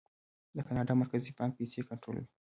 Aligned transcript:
د 0.55 0.57
کاناډا 0.67 0.93
مرکزي 1.01 1.31
بانک 1.37 1.53
پیسې 1.59 1.87
کنټرولوي. 1.89 2.29